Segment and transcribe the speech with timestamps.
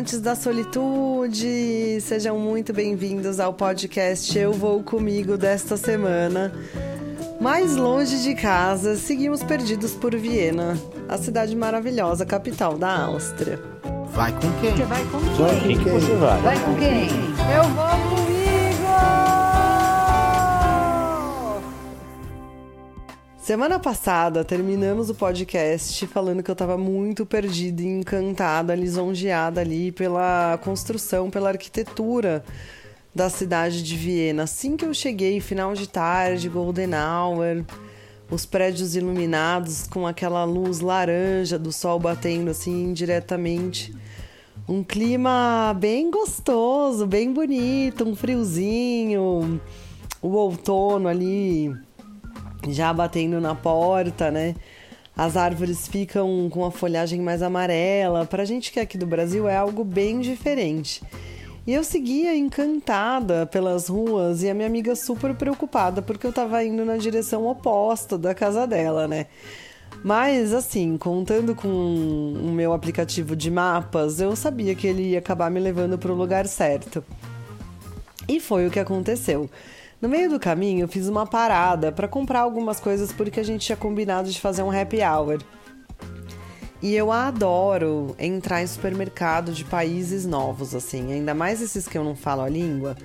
[0.00, 6.50] amantes da solitude, sejam muito bem-vindos ao podcast Eu Vou Comigo desta semana.
[7.38, 10.74] Mais longe de casa, seguimos perdidos por Viena,
[11.06, 13.60] a cidade maravilhosa, capital da Áustria.
[14.14, 14.74] Vai com quem?
[14.74, 15.36] Você vai com quem?
[15.36, 16.00] Vai com quem?
[16.00, 16.40] Você vai.
[16.40, 17.08] Vai com quem?
[17.54, 18.29] Eu vou comigo!
[23.50, 29.90] Semana passada terminamos o podcast falando que eu tava muito perdida e encantada, lisonjeada ali
[29.90, 32.44] pela construção, pela arquitetura
[33.12, 34.44] da cidade de Viena.
[34.44, 37.64] Assim que eu cheguei, final de tarde, golden hour,
[38.30, 43.92] os prédios iluminados com aquela luz laranja do sol batendo assim diretamente.
[44.68, 49.60] Um clima bem gostoso, bem bonito, um friozinho,
[50.22, 51.89] o outono ali
[52.68, 54.54] já batendo na porta, né?
[55.16, 58.24] As árvores ficam com a folhagem mais amarela.
[58.24, 61.02] Pra gente que é aqui do Brasil é algo bem diferente.
[61.66, 66.64] E eu seguia encantada pelas ruas e a minha amiga super preocupada porque eu tava
[66.64, 69.26] indo na direção oposta da casa dela, né?
[70.02, 75.50] Mas assim, contando com o meu aplicativo de mapas, eu sabia que ele ia acabar
[75.50, 77.04] me levando para o lugar certo.
[78.26, 79.50] E foi o que aconteceu.
[80.00, 83.66] No meio do caminho, eu fiz uma parada para comprar algumas coisas porque a gente
[83.66, 85.38] tinha combinado de fazer um happy hour.
[86.82, 92.02] E eu adoro entrar em supermercado de países novos, assim, ainda mais esses que eu
[92.02, 92.96] não falo a língua,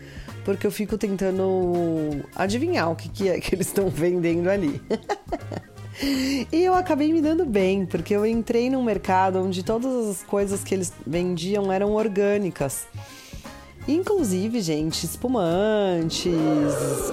[0.46, 4.82] porque eu fico tentando adivinhar o que, que é que eles estão vendendo ali.
[6.50, 10.64] e eu acabei me dando bem, porque eu entrei num mercado onde todas as coisas
[10.64, 12.88] que eles vendiam eram orgânicas.
[13.88, 16.34] Inclusive, gente, espumantes,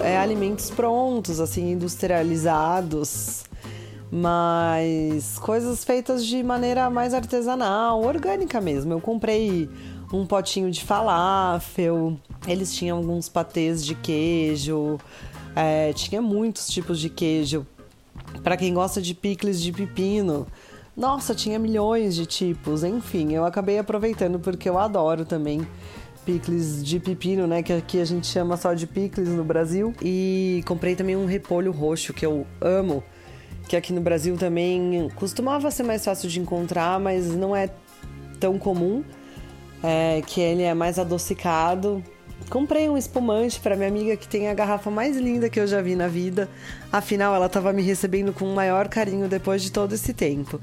[0.01, 3.45] é, alimentos prontos, assim, industrializados,
[4.11, 8.91] mas coisas feitas de maneira mais artesanal, orgânica mesmo.
[8.91, 9.69] Eu comprei
[10.11, 12.17] um potinho de falafel,
[12.47, 14.99] eles tinham alguns patês de queijo,
[15.55, 17.67] é, tinha muitos tipos de queijo.
[18.43, 20.47] Para quem gosta de picles de pepino,
[20.97, 22.83] nossa, tinha milhões de tipos.
[22.83, 25.67] Enfim, eu acabei aproveitando porque eu adoro também
[26.25, 27.63] picles de pepino, né?
[27.63, 29.95] Que aqui a gente chama só de picles no Brasil.
[30.03, 33.03] E comprei também um repolho roxo que eu amo,
[33.69, 37.71] que aqui no Brasil também costumava ser mais fácil de encontrar, mas não é
[38.41, 39.05] tão comum.
[39.85, 42.03] É, que ele é mais adocicado.
[42.49, 45.81] Comprei um espumante para minha amiga que tem a garrafa mais linda que eu já
[45.81, 46.49] vi na vida.
[46.93, 50.61] Afinal, ela estava me recebendo com o maior carinho depois de todo esse tempo.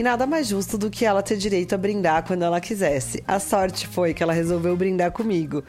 [0.00, 3.22] E nada mais justo do que ela ter direito a brindar quando ela quisesse.
[3.28, 5.62] A sorte foi que ela resolveu brindar comigo.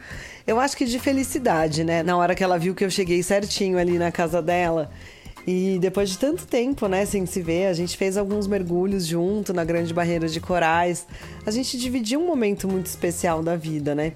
[0.46, 2.02] Eu acho que de felicidade, né?
[2.02, 4.90] Na hora que ela viu que eu cheguei certinho ali na casa dela.
[5.46, 9.52] E depois de tanto tempo, né, sem se ver, a gente fez alguns mergulhos junto
[9.52, 11.06] na Grande Barreira de Corais.
[11.44, 14.14] A gente dividiu um momento muito especial da vida, né?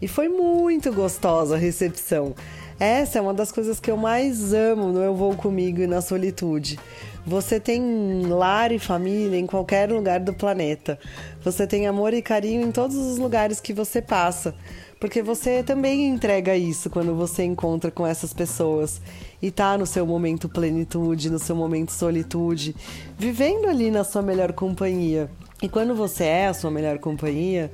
[0.00, 2.34] E foi muito gostosa a recepção.
[2.82, 6.00] Essa é uma das coisas que eu mais amo no Eu Vou Comigo e na
[6.00, 6.80] Solitude.
[7.24, 10.98] Você tem lar e família em qualquer lugar do planeta.
[11.44, 14.52] Você tem amor e carinho em todos os lugares que você passa.
[14.98, 19.00] Porque você também entrega isso quando você encontra com essas pessoas
[19.40, 22.74] e tá no seu momento plenitude, no seu momento solitude,
[23.16, 25.30] vivendo ali na sua melhor companhia.
[25.62, 27.70] E quando você é a sua melhor companhia,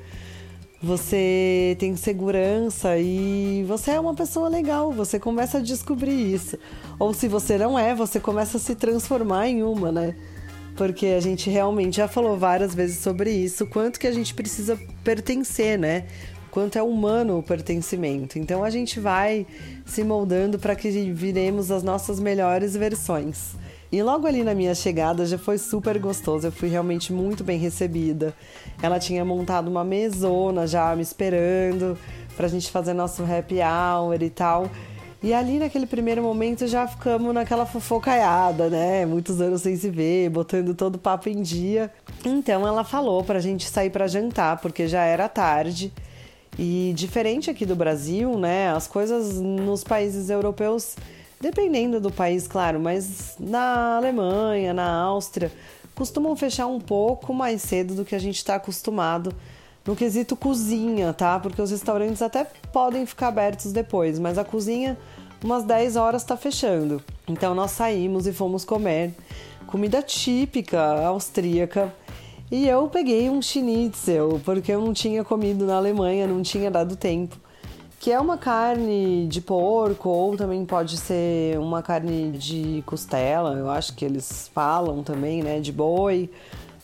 [0.80, 6.56] você tem segurança e você é uma pessoa legal, você começa a descobrir isso.
[6.98, 10.14] Ou se você não é, você começa a se transformar em uma, né?
[10.76, 14.78] Porque a gente realmente já falou várias vezes sobre isso, quanto que a gente precisa
[15.02, 16.06] pertencer, né?
[16.52, 18.38] Quanto é humano o pertencimento.
[18.38, 19.46] Então a gente vai
[19.84, 23.56] se moldando para que viremos as nossas melhores versões.
[23.90, 27.58] E logo ali na minha chegada já foi super gostoso, eu fui realmente muito bem
[27.58, 28.34] recebida.
[28.82, 31.96] Ela tinha montado uma mesona já me esperando
[32.36, 34.70] pra gente fazer nosso happy hour e tal.
[35.22, 39.04] E ali naquele primeiro momento já ficamos naquela fofocaiada, né?
[39.04, 41.90] Muitos anos sem se ver, botando todo o papo em dia.
[42.24, 45.92] Então ela falou pra gente sair para jantar, porque já era tarde.
[46.56, 48.70] E diferente aqui do Brasil, né?
[48.70, 50.94] As coisas nos países europeus
[51.40, 55.52] Dependendo do país, claro, mas na Alemanha, na Áustria,
[55.94, 59.32] costumam fechar um pouco mais cedo do que a gente está acostumado
[59.86, 61.38] no quesito cozinha, tá?
[61.38, 64.98] Porque os restaurantes até podem ficar abertos depois, mas a cozinha,
[65.42, 67.02] umas 10 horas, está fechando.
[67.28, 69.14] Então nós saímos e fomos comer
[69.66, 71.94] comida típica austríaca.
[72.50, 76.96] E eu peguei um schnitzel, porque eu não tinha comido na Alemanha, não tinha dado
[76.96, 77.38] tempo
[77.98, 83.68] que é uma carne de porco ou também pode ser uma carne de costela, eu
[83.68, 86.30] acho que eles falam também, né, de boi,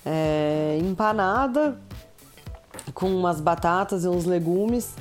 [0.05, 1.78] é, empanada
[2.93, 4.94] com umas batatas e uns legumes.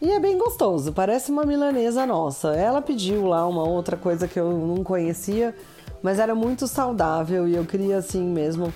[0.00, 2.54] E é bem gostoso, parece uma milanesa nossa.
[2.54, 5.54] Ela pediu lá uma outra coisa que eu não conhecia,
[6.02, 8.72] mas era muito saudável e eu queria assim mesmo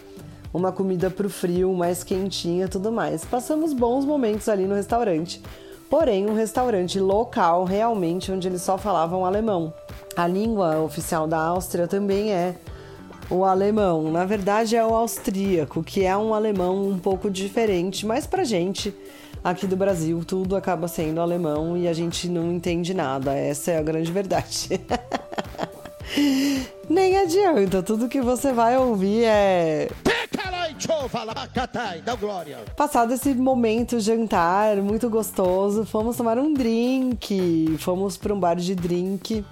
[0.52, 3.24] uma comida pro frio, mais quentinha, tudo mais.
[3.24, 5.40] Passamos bons momentos ali no restaurante.
[5.90, 9.74] Porém, um restaurante local realmente onde eles só falavam alemão.
[10.16, 12.54] A língua oficial da Áustria também é
[13.28, 14.08] o alemão.
[14.08, 18.94] Na verdade, é o austríaco, que é um alemão um pouco diferente, mas pra gente
[19.42, 23.34] aqui do Brasil tudo acaba sendo alemão e a gente não entende nada.
[23.34, 24.80] Essa é a grande verdade.
[26.88, 29.88] Nem adianta, tudo que você vai ouvir é.
[32.76, 38.74] Passado esse momento jantar muito gostoso, fomos tomar um drink, fomos para um bar de
[38.74, 39.44] drink,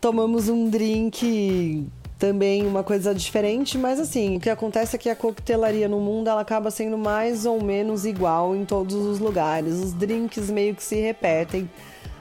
[0.00, 1.86] tomamos um drink
[2.18, 6.28] também uma coisa diferente, mas assim, o que acontece é que a coquetelaria no mundo
[6.28, 9.74] ela acaba sendo mais ou menos igual em todos os lugares.
[9.74, 11.70] Os drinks meio que se repetem,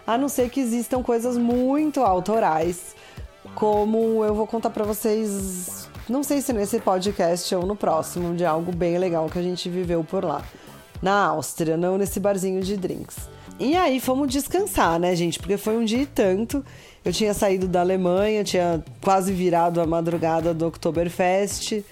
[0.05, 2.95] a não ser que existam coisas muito autorais,
[3.55, 8.45] como eu vou contar para vocês, não sei se nesse podcast ou no próximo, de
[8.45, 10.43] algo bem legal que a gente viveu por lá,
[11.01, 13.17] na Áustria, não nesse barzinho de drinks.
[13.59, 15.39] E aí fomos descansar, né, gente?
[15.39, 16.63] Porque foi um dia e tanto.
[17.03, 21.83] Eu tinha saído da Alemanha, tinha quase virado a madrugada do Oktoberfest,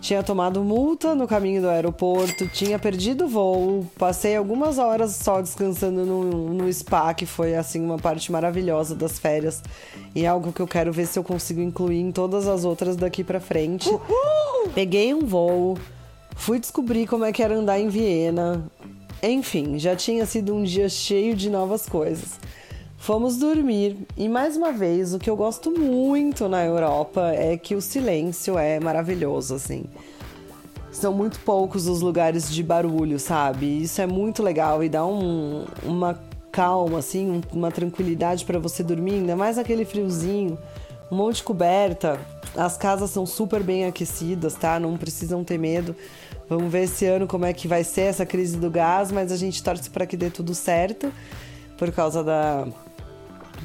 [0.00, 5.40] tinha tomado multa no caminho do aeroporto, tinha perdido o voo, passei algumas horas só
[5.40, 9.62] descansando no, no spa, que foi assim uma parte maravilhosa das férias
[10.14, 12.96] e é algo que eu quero ver se eu consigo incluir em todas as outras
[12.96, 13.88] daqui para frente.
[13.88, 14.70] Uhul!
[14.74, 15.78] Peguei um voo,
[16.36, 18.64] fui descobrir como é que era andar em Viena.
[19.22, 22.38] Enfim, já tinha sido um dia cheio de novas coisas.
[22.98, 27.74] Fomos dormir e mais uma vez o que eu gosto muito na Europa é que
[27.74, 29.84] o silêncio é maravilhoso assim.
[30.90, 33.82] São muito poucos os lugares de barulho, sabe?
[33.82, 36.18] Isso é muito legal e dá um, uma
[36.50, 40.58] calma assim, uma tranquilidade para você dormir, ainda mais aquele friozinho,
[41.12, 42.18] um monte de coberta.
[42.56, 44.80] As casas são super bem aquecidas, tá?
[44.80, 45.94] Não precisam ter medo.
[46.48, 49.36] Vamos ver esse ano como é que vai ser essa crise do gás, mas a
[49.36, 51.12] gente torce para que dê tudo certo
[51.76, 52.66] por causa da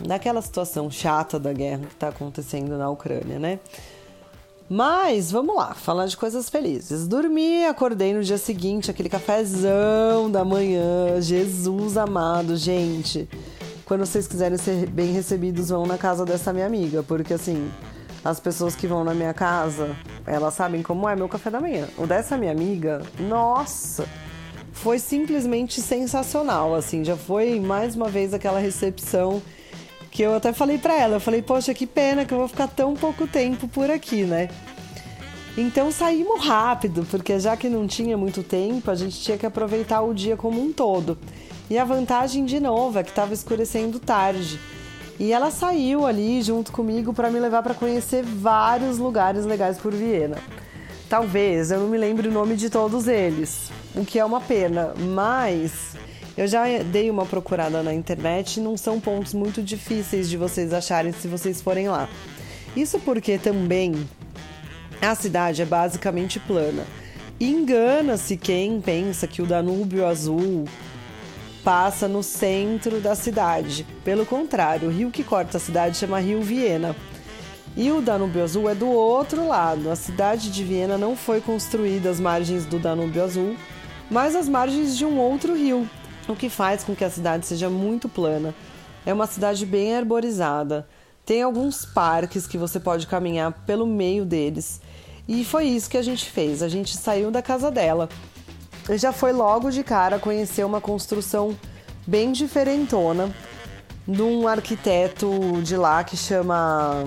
[0.06, 3.60] daquela situação chata da guerra que está acontecendo na Ucrânia, né?
[4.70, 7.06] Mas vamos lá, falar de coisas felizes.
[7.06, 11.20] Dormi, acordei no dia seguinte, aquele cafezão da manhã.
[11.20, 13.28] Jesus amado, gente.
[13.84, 17.70] Quando vocês quiserem ser bem recebidos, vão na casa dessa minha amiga, porque assim,
[18.24, 19.94] as pessoas que vão na minha casa,
[20.26, 21.90] elas sabem como é meu café da manhã.
[21.98, 24.08] O dessa minha amiga, nossa,
[24.82, 29.40] foi simplesmente sensacional, assim, já foi mais uma vez aquela recepção
[30.10, 32.68] que eu até falei para ela, eu falei, poxa, que pena que eu vou ficar
[32.68, 34.50] tão pouco tempo por aqui, né?
[35.56, 40.02] Então saímos rápido, porque já que não tinha muito tempo, a gente tinha que aproveitar
[40.02, 41.18] o dia como um todo.
[41.70, 44.60] E a vantagem de novo é que estava escurecendo tarde.
[45.20, 49.94] E ela saiu ali junto comigo para me levar para conhecer vários lugares legais por
[49.94, 50.38] Viena.
[51.12, 54.94] Talvez eu não me lembre o nome de todos eles, o que é uma pena,
[54.98, 55.92] mas
[56.38, 60.72] eu já dei uma procurada na internet e não são pontos muito difíceis de vocês
[60.72, 62.08] acharem se vocês forem lá.
[62.78, 64.08] Isso porque também
[65.02, 66.86] a cidade é basicamente plana.
[67.38, 70.64] Engana-se quem pensa que o Danúbio Azul
[71.62, 73.86] passa no centro da cidade.
[74.06, 76.96] Pelo contrário, o rio que corta a cidade chama Rio Viena.
[77.76, 79.90] E o Danúbio Azul é do outro lado.
[79.90, 83.56] A cidade de Viena não foi construída às margens do Danúbio Azul,
[84.10, 85.90] mas às margens de um outro rio,
[86.28, 88.54] o que faz com que a cidade seja muito plana.
[89.06, 90.88] É uma cidade bem arborizada.
[91.26, 94.82] Tem alguns parques que você pode caminhar pelo meio deles.
[95.28, 96.62] E foi isso que a gente fez.
[96.62, 98.10] A gente saiu da casa dela.
[98.90, 101.58] E já foi logo de cara conhecer uma construção
[102.06, 103.34] bem diferentona
[104.08, 105.30] de um arquiteto
[105.64, 107.04] de lá que chama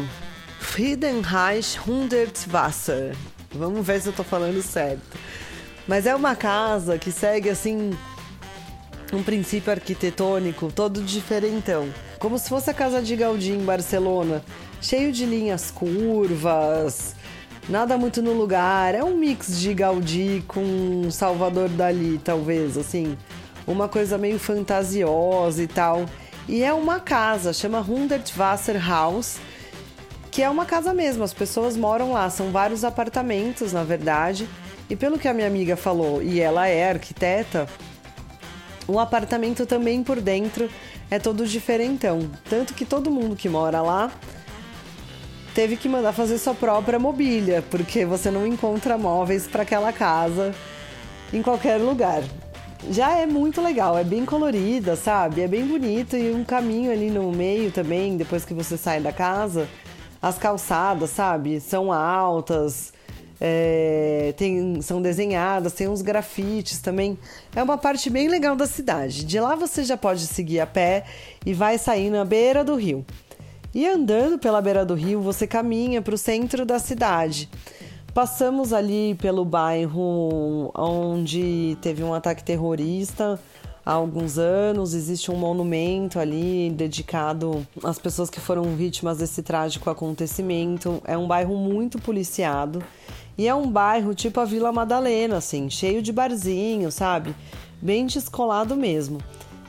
[0.74, 3.14] Friedenreich Hundertwasser.
[3.54, 5.16] Vamos ver se eu tô falando certo.
[5.86, 7.96] Mas é uma casa que segue assim
[9.12, 11.88] um princípio arquitetônico todo diferentão.
[12.18, 14.44] Como se fosse a casa de Gaudí em Barcelona,
[14.82, 17.14] cheio de linhas curvas,
[17.68, 18.96] nada muito no lugar.
[18.96, 23.16] É um mix de Gaudí com Salvador Dali, talvez, assim.
[23.64, 26.04] Uma coisa meio fantasiosa e tal.
[26.48, 29.38] E é uma casa, chama Hundertwasser House,
[30.34, 34.48] que é uma casa mesmo, as pessoas moram lá, são vários apartamentos, na verdade.
[34.90, 37.68] E pelo que a minha amiga falou, e ela é arquiteta,
[38.88, 40.68] o apartamento também por dentro
[41.08, 42.28] é todo diferentão.
[42.50, 44.10] Tanto que todo mundo que mora lá
[45.54, 50.52] teve que mandar fazer sua própria mobília, porque você não encontra móveis para aquela casa
[51.32, 52.24] em qualquer lugar.
[52.90, 55.42] já é muito legal, é bem colorida, sabe?
[55.42, 59.12] É bem bonito e um caminho ali no meio também, depois que você sai da
[59.12, 59.68] casa.
[60.24, 61.60] As calçadas, sabe?
[61.60, 62.94] São altas,
[63.38, 67.18] é, tem, são desenhadas, tem uns grafites também.
[67.54, 69.22] É uma parte bem legal da cidade.
[69.22, 71.04] De lá você já pode seguir a pé
[71.44, 73.04] e vai sair na beira do rio.
[73.74, 77.50] E andando pela beira do rio, você caminha para o centro da cidade.
[78.14, 83.38] Passamos ali pelo bairro onde teve um ataque terrorista
[83.84, 84.94] há alguns anos.
[84.94, 91.02] Existe um monumento ali dedicado às pessoas que foram vítimas desse trágico acontecimento.
[91.04, 92.82] É um bairro muito policiado
[93.36, 97.34] e é um bairro tipo a Vila Madalena, assim, cheio de barzinho, sabe?
[97.82, 99.18] Bem descolado mesmo.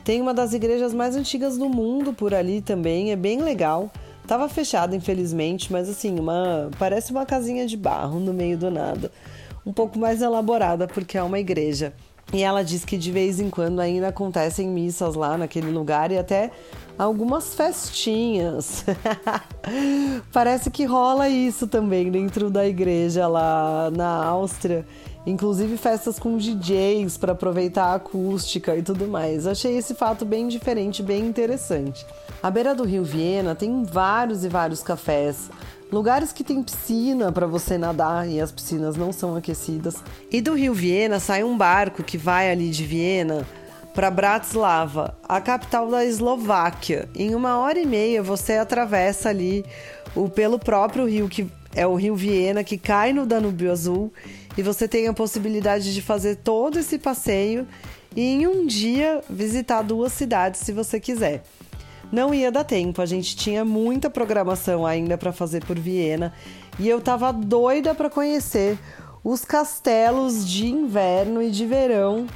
[0.03, 3.89] Tem uma das igrejas mais antigas do mundo por ali também, é bem legal.
[4.27, 9.11] Tava fechada, infelizmente, mas assim, uma parece uma casinha de barro no meio do nada.
[9.65, 11.93] Um pouco mais elaborada porque é uma igreja.
[12.33, 16.17] E ela diz que de vez em quando ainda acontecem missas lá naquele lugar e
[16.17, 16.51] até
[16.97, 18.83] algumas festinhas.
[20.31, 24.85] Parece que rola isso também dentro da igreja lá na Áustria.
[25.25, 29.47] Inclusive festas com DJs para aproveitar a acústica e tudo mais.
[29.47, 32.05] Achei esse fato bem diferente, bem interessante.
[32.43, 35.49] À beira do Rio Viena tem vários e vários cafés,
[35.95, 40.03] lugares que tem piscina para você nadar e as piscinas não são aquecidas.
[40.29, 43.47] E do Rio Viena sai um barco que vai ali de Viena
[43.93, 47.07] para Bratislava, a capital da Eslováquia.
[47.15, 49.63] Em uma hora e meia você atravessa ali
[50.13, 54.11] o pelo próprio rio que é o Rio Viena que cai no Danúbio Azul
[54.57, 57.65] e você tem a possibilidade de fazer todo esse passeio
[58.13, 61.41] e em um dia visitar duas cidades se você quiser
[62.11, 63.01] não ia dar tempo.
[63.01, 66.33] A gente tinha muita programação ainda para fazer por Viena
[66.79, 68.77] e eu tava doida para conhecer
[69.23, 72.27] os castelos de inverno e de verão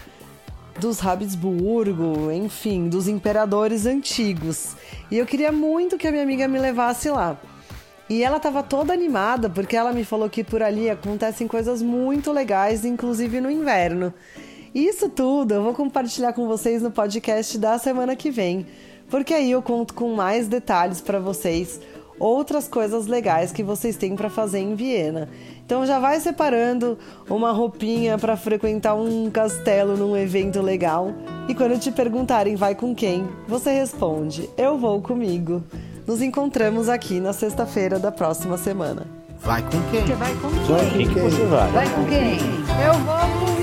[0.80, 4.76] dos Habsburgo, enfim, dos imperadores antigos.
[5.12, 7.38] E eu queria muito que a minha amiga me levasse lá.
[8.10, 12.32] E ela estava toda animada porque ela me falou que por ali acontecem coisas muito
[12.32, 14.12] legais, inclusive no inverno.
[14.74, 18.66] Isso tudo eu vou compartilhar com vocês no podcast da semana que vem
[19.10, 21.80] porque aí eu conto com mais detalhes para vocês,
[22.20, 25.30] outras coisas legais que vocês têm para fazer em Viena.
[25.66, 26.98] Então já vai separando
[27.30, 31.13] uma roupinha para frequentar um castelo num evento legal.
[31.48, 35.63] E quando te perguntarem vai com quem, você responde: eu vou comigo.
[36.06, 39.06] Nos encontramos aqui na sexta-feira da próxima semana.
[39.42, 40.06] Vai com quem?
[40.06, 40.66] Você vai com quem?
[40.66, 41.30] Vai com quem?
[41.30, 41.72] Você vai?
[41.72, 42.38] Vai com quem?
[42.84, 43.59] Eu vou com